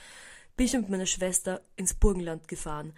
[0.56, 2.92] bin ich mit meiner Schwester ins Burgenland gefahren.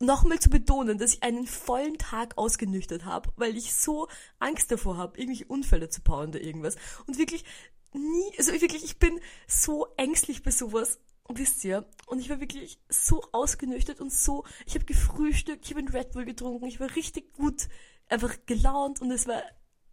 [0.00, 4.96] Nochmal zu betonen, dass ich einen vollen Tag ausgenüchtert habe, weil ich so Angst davor
[4.96, 6.76] habe, irgendwelche Unfälle zu bauen oder irgendwas.
[7.06, 7.44] Und wirklich
[7.92, 12.80] nie, also wirklich, ich bin so ängstlich bei sowas wisst ihr, und ich war wirklich
[12.88, 16.94] so ausgenüchtert und so, ich habe gefrühstückt, ich habe einen Red Bull getrunken, ich war
[16.96, 17.68] richtig gut
[18.08, 19.42] einfach gelaunt und es war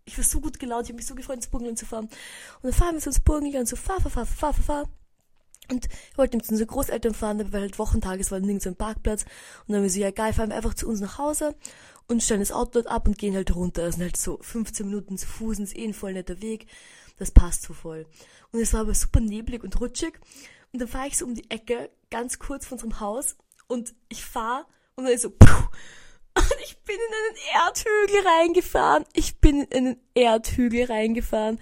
[0.06, 2.06] ich war so gut gelaunt, ich habe mich so gefreut, ins Burgenland zu fahren.
[2.06, 4.90] Und dann fahren wir so ins Burgenland, so fahr, fahr, fahr, fahr, fahr, fahr.
[5.72, 8.76] Und wir wollten mit unseren Großeltern fahren, weil halt Wochentag ist, war nirgends so ein
[8.76, 9.24] Parkplatz.
[9.24, 9.30] Und
[9.70, 11.56] dann haben wir so, ja geil, fahren wir einfach zu uns nach Hause
[12.08, 13.86] und stellen das Auto dort ab und gehen halt runter.
[13.86, 16.68] Das sind halt so 15 Minuten zu Fuß, ist eh ein voll netter Weg.
[17.18, 18.06] Das passt so voll.
[18.52, 20.20] Und es war aber super neblig und rutschig.
[20.74, 23.38] Und dann fahre ich so um die Ecke, ganz kurz von unserem Haus.
[23.68, 25.68] Und ich fahre und dann ist so, puh,
[26.36, 29.06] und ich bin in einen Erdhügel reingefahren.
[29.14, 31.60] Ich bin in einen Erdhügel reingefahren.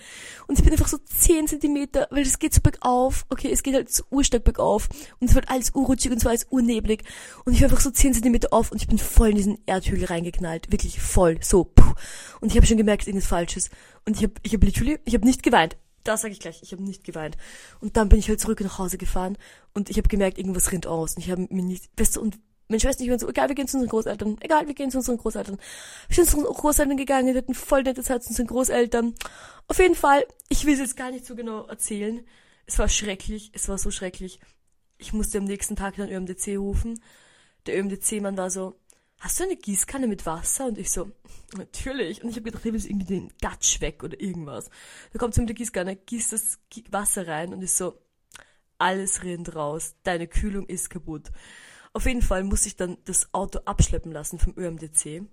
[0.48, 3.26] Und ich bin einfach so 10 Zentimeter, weil es geht so bergauf.
[3.30, 4.90] Okay, es geht halt so urstark bergauf.
[5.20, 7.04] Und es wird alles urrutschig und zwar alles urneblig.
[7.46, 10.06] Und ich war einfach so 10 Zentimeter auf und ich bin voll in diesen Erdhügel
[10.06, 10.72] reingeknallt.
[10.72, 11.38] Wirklich voll.
[11.42, 11.94] So, puh.
[12.42, 13.70] Und ich habe schon gemerkt, irgendwas Falsches.
[14.06, 15.78] Und ich habe ich hab literally, ich habe nicht geweint.
[16.04, 17.38] Das sage ich gleich, ich habe nicht geweint.
[17.80, 19.38] Und dann bin ich halt zurück nach Hause gefahren
[19.74, 21.16] und ich habe gemerkt, irgendwas rinnt aus.
[21.16, 22.40] Und ich habe mir nicht, weißt du, und
[22.74, 24.38] meine Schwester ich waren so, egal, wir gehen zu unseren Großeltern.
[24.42, 25.60] Egal, wir gehen zu unseren Großeltern.
[26.08, 29.14] Wir sind zu unseren Großeltern gegangen, wir hatten voll nette Zeit zu unseren Großeltern.
[29.68, 32.26] Auf jeden Fall, ich will es jetzt gar nicht so genau erzählen.
[32.66, 34.40] Es war schrecklich, es war so schrecklich.
[34.98, 37.00] Ich musste am nächsten Tag dann ÖMDC rufen.
[37.68, 38.80] Der ÖMDC-Mann war so,
[39.20, 40.66] hast du eine Gießkanne mit Wasser?
[40.66, 41.12] Und ich so,
[41.56, 42.24] natürlich.
[42.24, 44.72] Und ich habe gedacht, ich will irgendwie den Gatsch weg oder irgendwas.
[45.12, 46.58] Da kommt sie mit der Gießkanne, gießt das
[46.90, 48.00] Wasser rein und ist so,
[48.80, 51.30] alles rinnt raus, deine Kühlung ist kaputt.
[51.94, 55.24] Auf jeden Fall muss ich dann das Auto abschleppen lassen vom ÖMDC.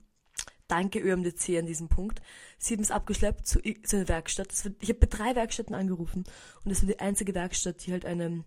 [0.69, 2.21] Danke ÖMDC an diesem Punkt.
[2.59, 4.65] Sie haben es abgeschleppt zu, zu einer Werkstatt.
[4.65, 6.25] Wird, ich habe bei drei Werkstätten angerufen
[6.65, 8.45] und das war die einzige Werkstatt, die halt einen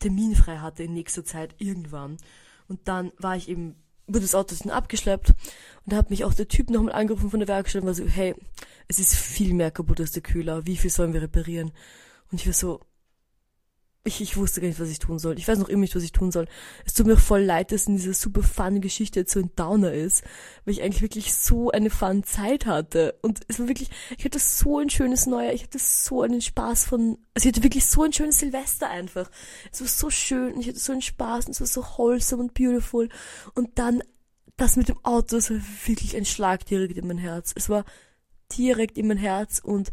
[0.00, 2.18] Termin frei hatte in nächster Zeit irgendwann.
[2.68, 6.34] Und dann war ich eben, wurde das Auto dann abgeschleppt und da hat mich auch
[6.34, 8.34] der Typ nochmal angerufen von der Werkstatt und war so, hey,
[8.88, 11.72] es ist viel mehr kaputt als der Kühler, wie viel sollen wir reparieren?
[12.30, 12.80] Und ich war so,
[14.06, 15.38] ich, ich wusste gar nicht, was ich tun soll.
[15.38, 16.46] Ich weiß noch immer nicht, was ich tun soll.
[16.84, 19.92] Es tut mir voll leid, dass in dieser super fun Geschichte jetzt so ein Downer
[19.92, 20.22] ist,
[20.64, 23.18] weil ich eigentlich wirklich so eine fun Zeit hatte.
[23.22, 26.84] Und es war wirklich, ich hatte so ein schönes Neujahr, ich hatte so einen Spaß
[26.84, 29.30] von, also ich hatte wirklich so ein schönes Silvester einfach.
[29.72, 32.54] Es war so schön, ich hatte so einen Spaß und es war so wholesome und
[32.54, 33.08] beautiful.
[33.54, 34.02] Und dann
[34.56, 37.52] das mit dem Auto, es war wirklich ein Schlag direkt in mein Herz.
[37.56, 37.84] Es war
[38.56, 39.90] direkt in mein Herz und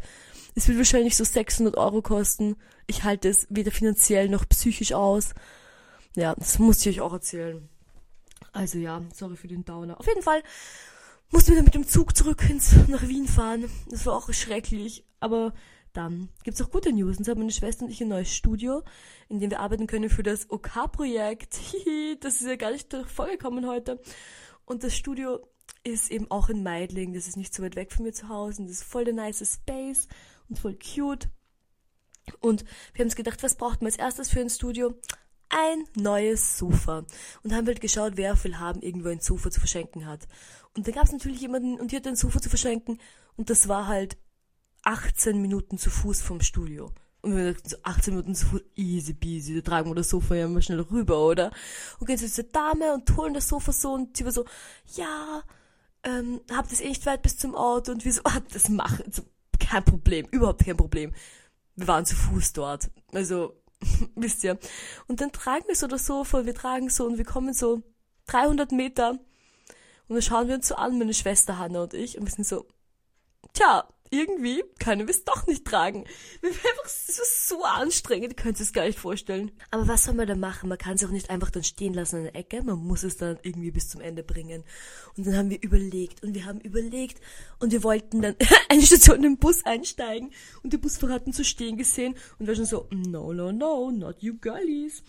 [0.54, 2.56] Es wird wahrscheinlich so 600 Euro kosten.
[2.86, 5.34] Ich halte es weder finanziell noch psychisch aus.
[6.14, 7.68] Ja, das muss ich euch auch erzählen.
[8.52, 9.98] Also ja, sorry für den Downer.
[9.98, 10.42] Auf jeden Fall
[11.30, 13.68] mussten wir dann mit dem Zug zurück ins, nach Wien fahren.
[13.90, 15.04] Das war auch schrecklich.
[15.18, 15.52] Aber
[15.92, 17.18] dann gibt's auch gute News.
[17.18, 18.82] Und haben meine Schwester und ich ein neues Studio,
[19.28, 21.58] in dem wir arbeiten können für das OK-Projekt.
[22.20, 24.00] das ist ja gar nicht vorgekommen heute.
[24.64, 25.40] Und das Studio
[25.82, 27.12] ist eben auch in Meidling.
[27.12, 28.62] Das ist nicht so weit weg von mir zu Hause.
[28.62, 30.06] Das ist voll der nice Space
[30.48, 31.28] und voll cute.
[32.40, 34.94] Und wir haben uns gedacht, was braucht man als erstes für ein Studio?
[35.54, 37.04] ein neues Sofa.
[37.42, 40.26] Und haben halt geschaut, wer viel haben irgendwo ein Sofa zu verschenken hat.
[40.76, 42.98] Und da gab es natürlich jemanden und die hat ein Sofa zu verschenken
[43.36, 44.16] und das war halt
[44.82, 46.90] 18 Minuten zu Fuß vom Studio.
[47.22, 50.34] Und wir dachten so 18 Minuten zu Fuß, easy peasy, da tragen wir das Sofa
[50.34, 51.52] ja mal schnell rüber, oder?
[51.98, 54.44] Und gehen zu dieser Dame und holen das Sofa so und sie war so,
[54.96, 55.42] ja,
[56.02, 59.22] ähm, habt es echt weit bis zum Auto und wir so, ah, das machen, so,
[59.58, 61.12] kein Problem, überhaupt kein Problem.
[61.76, 62.90] Wir waren zu Fuß dort.
[63.12, 63.60] Also,
[64.14, 64.58] wisst ihr.
[65.06, 67.82] Und dann tragen wir so das Sofa, wir tragen so und wir kommen so
[68.26, 69.18] 300 Meter
[70.08, 72.46] und dann schauen wir uns so an, meine Schwester Hanna und ich, und wir sind
[72.46, 72.66] so,
[73.52, 76.04] tja, irgendwie können wir es doch nicht tragen.
[76.42, 79.50] Das ist so anstrengend, ihr könnt es gar nicht vorstellen.
[79.70, 80.68] Aber was soll man da machen?
[80.68, 83.16] Man kann es auch nicht einfach dann stehen lassen in der Ecke, man muss es
[83.16, 84.64] dann irgendwie bis zum Ende bringen.
[85.16, 87.20] Und dann haben wir überlegt und wir haben überlegt
[87.60, 88.36] und wir wollten dann
[88.68, 92.54] eine Station im Bus einsteigen und der Busfahrer hat uns so stehen gesehen und war
[92.54, 95.02] schon so, no, no, no, not you girlies.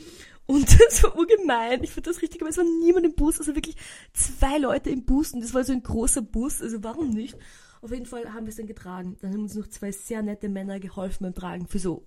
[0.47, 1.83] Und das war urgemein.
[1.83, 3.75] Ich fand das richtig, aber es war niemand im Bus, also wirklich
[4.13, 7.37] zwei Leute im Bus und das war so ein großer Bus, also warum nicht?
[7.85, 9.15] Auf jeden Fall haben wir es dann getragen.
[9.21, 12.03] Dann haben uns noch zwei sehr nette Männer geholfen beim Tragen für so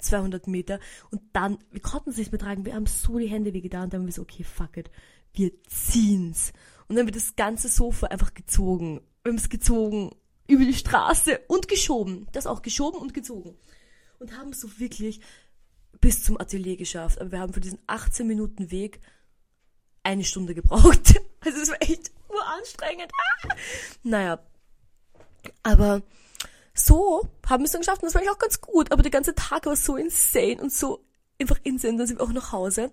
[0.00, 0.80] 200 Meter.
[1.12, 2.66] Und dann, wir konnten es nicht mehr tragen.
[2.66, 3.88] Wir haben so die Hände wehgetan.
[3.88, 4.90] Dann haben wir so, okay, fuck it.
[5.32, 6.52] Wir ziehen's.
[6.88, 9.00] Und dann haben wir das ganze Sofa einfach gezogen.
[9.22, 10.10] Wir haben es gezogen
[10.48, 12.26] über die Straße und geschoben.
[12.32, 13.54] Das auch geschoben und gezogen.
[14.18, 15.20] Und haben es so wirklich
[16.00, 17.20] bis zum Atelier geschafft.
[17.20, 18.98] Aber wir haben für diesen 18 Minuten Weg
[20.02, 21.20] eine Stunde gebraucht.
[21.44, 23.10] Also es war echt uranstrengend.
[23.16, 23.48] Ah!
[24.04, 24.38] Naja,
[25.62, 26.02] aber
[26.74, 28.92] so haben wir es dann geschafft und das war eigentlich auch ganz gut.
[28.92, 31.04] Aber der ganze Tag war so insane und so
[31.38, 31.98] einfach insane.
[31.98, 32.90] Dann sind wir auch nach Hause.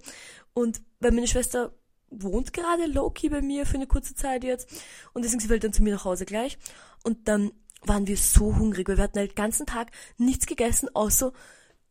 [0.54, 1.74] Und weil meine Schwester
[2.10, 4.70] wohnt gerade low-key bei mir für eine kurze Zeit jetzt.
[5.14, 6.58] Und deswegen sind wir halt dann zu mir nach Hause gleich.
[7.04, 7.52] Und dann
[7.84, 11.32] waren wir so hungrig, weil wir hatten halt den ganzen Tag nichts gegessen, außer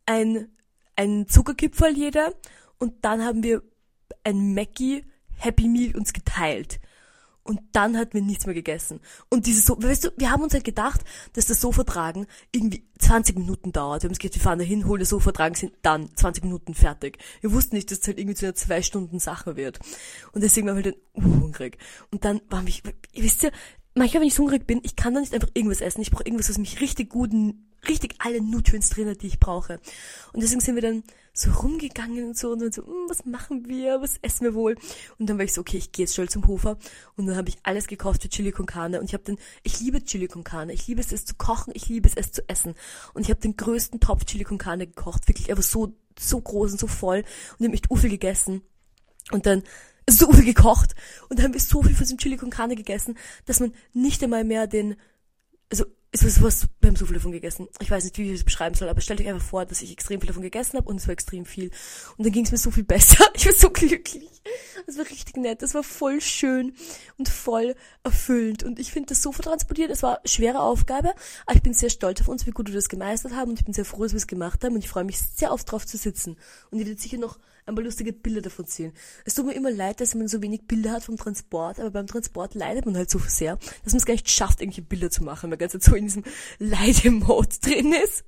[0.05, 0.49] ein,
[0.95, 2.33] ein Zuckerkipferl jeder.
[2.77, 3.63] Und dann haben wir
[4.23, 5.05] ein Mackie
[5.37, 6.79] Happy Meal uns geteilt.
[7.49, 8.99] Und dann hatten wir nichts mehr gegessen.
[9.27, 11.01] Und dieses so, weißt du, wir haben uns halt gedacht,
[11.33, 14.03] dass das Sofa-Tragen irgendwie 20 Minuten dauert.
[14.03, 17.17] Wir haben uns gedacht, wir fahren dahin, holen das Sofa-Tragen, sind dann 20 Minuten fertig.
[17.41, 19.79] Wir wussten nicht, dass es halt irgendwie zu einer zwei Stunden Sache wird.
[20.31, 21.79] Und deswegen waren wir halt dann hungrig.
[22.11, 22.73] Und dann waren wir,
[23.13, 23.49] ihr wisst ja,
[23.95, 26.01] manchmal, wenn ich hungrig bin, ich kann dann nicht einfach irgendwas essen.
[26.01, 27.31] Ich brauche irgendwas, was mich richtig gut
[27.89, 29.79] richtig alle Nutrients drin die ich brauche.
[30.33, 33.67] Und deswegen sind wir dann so rumgegangen und so und dann so, hm, was machen
[33.67, 34.75] wir, was essen wir wohl?
[35.17, 36.77] Und dann war ich so, okay, ich gehe jetzt schnell zum Hofer.
[37.15, 38.99] Und dann habe ich alles gekauft für Chili con Carne.
[38.99, 41.71] Und ich habe den, ich liebe Chili con Carne, ich liebe es, es zu kochen,
[41.75, 42.75] ich liebe es, es zu essen.
[43.13, 46.73] Und ich habe den größten Topf Chili con Carne gekocht, wirklich aber so, so groß
[46.73, 47.23] und so voll.
[47.57, 48.61] Und habe echt viel gegessen.
[49.31, 49.63] Und dann
[50.09, 50.95] so viel gekocht.
[51.29, 54.23] Und dann haben wir so viel von diesem Chili con Carne gegessen, dass man nicht
[54.23, 54.95] einmal mehr den,
[55.71, 57.67] also es ist was, wir haben so viel davon gegessen.
[57.79, 59.91] Ich weiß nicht, wie ich es beschreiben soll, aber stellt euch einfach vor, dass ich
[59.91, 61.69] extrem viel davon gegessen habe und es war extrem viel.
[62.17, 63.23] Und dann ging es mir so viel besser.
[63.39, 64.41] Ich war so glücklich.
[64.85, 65.61] Das war richtig nett.
[65.61, 66.73] Das war voll schön
[67.17, 68.63] und voll erfüllend.
[68.63, 69.91] Und ich finde das so vertransportiert.
[69.91, 71.13] Es war eine schwere Aufgabe,
[71.45, 73.65] aber ich bin sehr stolz auf uns, wie gut wir das gemeistert haben und ich
[73.65, 75.85] bin sehr froh, dass wir es gemacht haben und ich freue mich sehr oft drauf
[75.85, 76.37] zu sitzen.
[76.69, 77.39] Und ihr werdet sicher noch
[77.69, 78.93] ein paar lustige Bilder davon ziehen.
[79.25, 82.07] Es tut mir immer leid, dass man so wenig Bilder hat vom Transport, aber beim
[82.07, 85.23] Transport leidet man halt so sehr, dass man es gar nicht schafft, irgendwelche Bilder zu
[85.23, 86.23] machen, weil ganz so in diesem
[86.59, 88.23] Leidemode drin ist.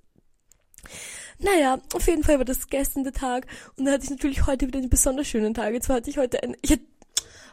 [1.40, 4.68] Naja, auf jeden Fall war das gestern der Tag und dann hatte ich natürlich heute
[4.68, 5.74] wieder einen besonders schönen Tag.
[5.74, 6.84] Jetzt hatte ich heute ein, ich hatte,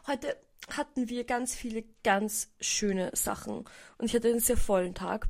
[0.07, 0.37] heute
[0.77, 3.64] hatten wir ganz viele ganz schöne Sachen
[3.96, 5.29] und ich hatte einen sehr vollen Tag.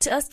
[0.00, 0.32] Zuerst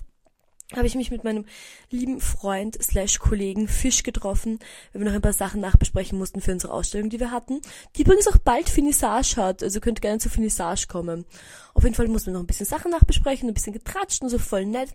[0.73, 1.45] habe ich mich mit meinem
[1.91, 4.59] lieben Freund slash Kollegen Fisch getroffen,
[4.91, 7.61] weil wir noch ein paar Sachen nachbesprechen mussten für unsere Ausstellung, die wir hatten,
[7.95, 11.25] die übrigens auch bald Finissage hat, also könnt gerne zur Finissage kommen.
[11.73, 14.39] Auf jeden Fall mussten wir noch ein bisschen Sachen nachbesprechen, ein bisschen getratscht und so
[14.39, 14.89] voll nett.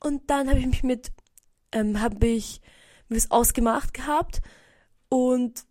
[0.00, 1.12] Und dann habe ich mich mit,
[1.72, 2.62] ähm, habe ich
[3.08, 4.40] mir was ausgemacht gehabt
[5.08, 5.64] und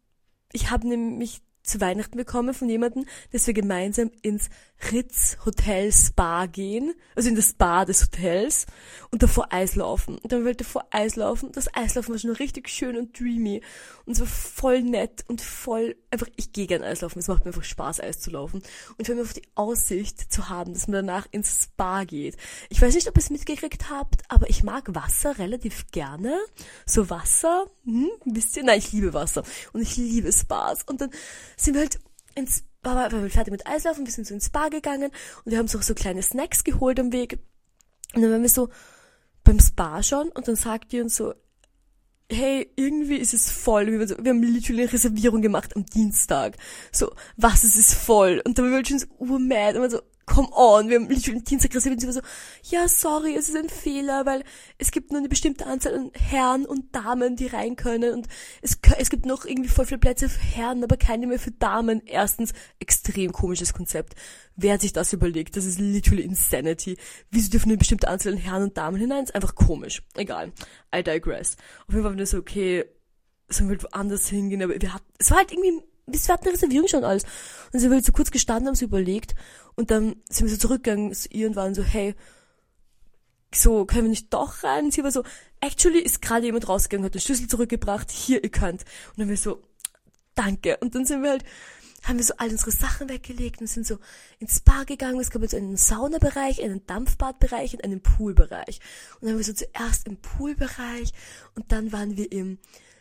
[0.51, 4.49] ich habe nämlich zu Weihnachten bekommen von jemandem, dass wir gemeinsam ins
[4.91, 8.65] Ritz Hotel Spa gehen, also in das Spa des Hotels
[9.09, 10.17] und davor Eislaufen.
[10.17, 11.51] Und dann wollte vor Eislaufen.
[11.53, 13.61] Das Eislaufen war schon richtig schön und dreamy
[14.05, 17.19] und es war voll nett und voll einfach, ich gehe gern Eislaufen.
[17.19, 18.61] Es macht mir einfach Spaß, Eis zu laufen.
[18.97, 22.37] Und vor allem auf die Aussicht zu haben, dass man danach ins Spa geht.
[22.69, 26.37] Ich weiß nicht, ob ihr es mitgekriegt habt, aber ich mag Wasser relativ gerne.
[26.85, 28.63] So Wasser, hm, wisst ihr?
[28.63, 29.43] Nein, ich liebe Wasser.
[29.73, 30.83] Und ich liebe Spas.
[30.83, 31.09] Und dann
[31.57, 31.99] sind wir halt
[32.35, 35.11] ins Spa, wir fertig mit Eislaufen, wir sind so ins Spa gegangen
[35.43, 37.39] und wir haben so, so kleine Snacks geholt am Weg.
[38.13, 38.69] Und dann waren wir so
[39.43, 41.33] beim Spa schon und dann sagt die uns so,
[42.31, 43.87] hey, irgendwie ist es voll.
[43.87, 46.57] Wir, so, wir haben literally eine Reservierung gemacht am Dienstag.
[46.91, 48.41] So, was, es ist voll.
[48.45, 51.73] Und dann waren wir schon so urmad und so, come on, wir haben literally Dienstag
[51.75, 54.43] reserviert und sie war so, ja, sorry, es ist ein Fehler, weil
[54.77, 58.27] es gibt nur eine bestimmte Anzahl an Herren und Damen, die rein können und
[58.61, 62.01] es, es gibt noch irgendwie voll viele Plätze für Herren, aber keine mehr für Damen.
[62.05, 64.15] Erstens, extrem komisches Konzept.
[64.55, 65.57] Wer hat sich das überlegt?
[65.57, 66.97] Das ist literally Insanity.
[67.29, 69.25] Wieso dürfen eine bestimmte Anzahl an Herren und Damen hinein?
[69.25, 70.01] ist einfach komisch.
[70.15, 70.53] Egal.
[70.95, 71.55] I digress.
[71.87, 72.85] Auf jeden Fall war wir so, okay,
[73.49, 77.03] sollen wir woanders hingehen, aber wir hatten, es war halt irgendwie wir hatten Reservierung schon
[77.03, 77.23] alles.
[77.73, 79.35] Und sie haben halt so kurz gestanden, haben sie überlegt.
[79.75, 82.15] Und dann sind wir so zurückgegangen zu ihr und waren so, hey,
[83.53, 84.85] so, können wir nicht doch rein?
[84.85, 85.23] Und sie war so,
[85.61, 88.81] actually ist gerade jemand rausgegangen, hat den Schlüssel zurückgebracht, hier, ihr könnt.
[88.81, 89.61] Und dann wir so,
[90.35, 90.77] danke.
[90.77, 91.45] Und dann sind wir halt,
[92.03, 93.97] haben wir so all unsere Sachen weggelegt und sind so
[94.39, 95.19] ins Spa gegangen.
[95.19, 98.79] Es gab jetzt einen Saunabereich, einen Dampfbadbereich und einen Poolbereich.
[99.15, 101.11] Und dann haben wir so zuerst im Poolbereich
[101.55, 102.59] und dann waren wir im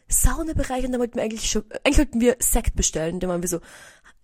[0.09, 3.21] Saunabereich und dann wollten wir eigentlich schon, eigentlich wollten wir Sekt bestellen.
[3.21, 3.61] Dann waren wir so,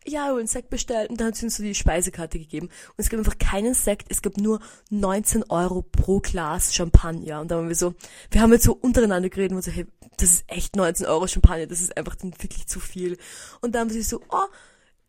[0.07, 2.67] ja, wir wollen Sekt bestellt und dann hat sie uns so die Speisekarte gegeben.
[2.69, 7.41] Und es gab einfach keinen Sekt, es gab nur 19 Euro pro Glas Champagner.
[7.41, 7.95] Und da waren wir so,
[8.31, 11.67] wir haben jetzt so untereinander geredet und so, hey, das ist echt 19 Euro Champagner,
[11.67, 13.19] das ist einfach wirklich zu viel.
[13.61, 14.47] Und dann haben sie so, oh,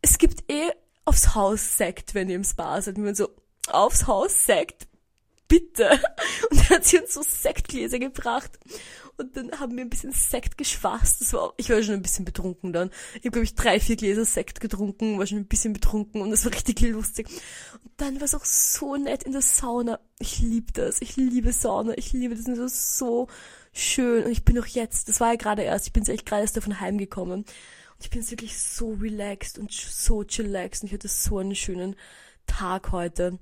[0.02, 0.72] es gibt eh
[1.06, 2.98] aufs Haus Sekt, wenn ihr im Spa seid.
[2.98, 3.30] Und wir so,
[3.68, 4.88] aufs Haus Sekt?
[5.48, 5.90] Bitte.
[6.50, 8.60] Und dann hat sie uns so Sektgläser gebracht.
[9.18, 11.22] Und dann haben wir ein bisschen Sekt geschwast.
[11.22, 12.90] Das war ich war schon ein bisschen betrunken dann.
[13.16, 16.32] Ich habe, glaube ich, drei, vier Gläser Sekt getrunken, war schon ein bisschen betrunken und
[16.32, 17.28] das war richtig lustig.
[17.84, 20.00] Und dann war es auch so nett in der Sauna.
[20.20, 21.02] Ich liebe das.
[21.02, 21.98] Ich liebe Sauna.
[21.98, 22.46] Ich liebe das.
[22.46, 23.28] Das ist so
[23.74, 24.26] schön.
[24.26, 26.58] Und ich bin auch jetzt, das war ja gerade erst, ich bin echt gerade erst
[26.58, 27.42] davon heimgekommen.
[27.42, 27.48] Und
[28.00, 30.84] ich bin jetzt wirklich so relaxed und so chillaxed.
[30.84, 31.96] Und ich hatte so einen schönen
[32.48, 33.40] Tag heute.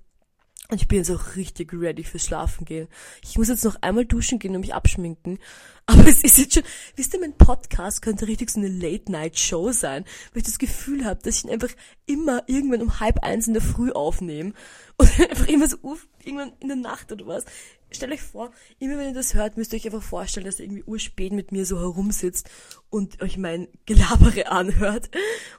[0.71, 2.87] Und ich bin jetzt auch richtig ready fürs Schlafen gehen.
[3.23, 5.39] Ich muss jetzt noch einmal duschen gehen und mich abschminken.
[5.87, 6.63] Aber es ist jetzt schon,
[6.95, 11.21] wisst ihr, mein Podcast könnte richtig so eine Late-Night-Show sein, weil ich das Gefühl habe,
[11.23, 11.71] dass ich ihn einfach
[12.05, 14.53] immer irgendwann um halb eins in der Früh aufnehme.
[14.97, 15.77] Und einfach immer so
[16.23, 17.45] irgendwann in der Nacht oder was.
[17.89, 20.65] Stellt euch vor, immer wenn ihr das hört, müsst ihr euch einfach vorstellen, dass ihr
[20.65, 22.47] irgendwie urspät mit mir so herumsitzt
[22.91, 25.09] und euch mein Gelabere anhört.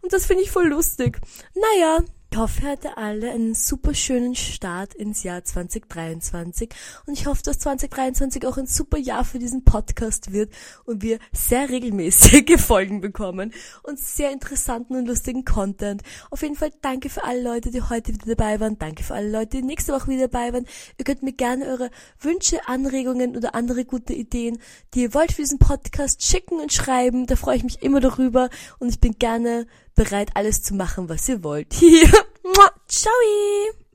[0.03, 1.20] Und das finde ich voll lustig.
[1.57, 6.71] Naja, ich hoffe, ihr hattet alle einen super schönen Start ins Jahr 2023
[7.07, 10.53] und ich hoffe, dass 2023 auch ein super Jahr für diesen Podcast wird
[10.85, 16.03] und wir sehr regelmäßige Folgen bekommen und sehr interessanten und lustigen Content.
[16.31, 18.79] Auf jeden Fall danke für alle Leute, die heute wieder dabei waren.
[18.79, 20.66] Danke für alle Leute, die nächste Woche wieder dabei waren.
[20.99, 21.90] Ihr könnt mir gerne eure
[22.21, 24.59] Wünsche, Anregungen oder andere gute Ideen,
[24.95, 27.27] die ihr wollt für diesen Podcast schicken und schreiben.
[27.27, 29.66] Da freue ich mich immer darüber und ich bin gerne
[30.03, 31.75] bereit, alles zu machen, was ihr wollt.
[32.89, 33.81] Ciao!